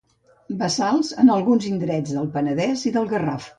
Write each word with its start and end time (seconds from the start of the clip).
Bassals 0.61 1.11
en 1.25 1.29
alguns 1.35 1.69
indrets 1.73 2.17
del 2.17 2.33
Penedès 2.39 2.85
i 2.93 2.97
del 2.99 3.15
Garraf. 3.15 3.49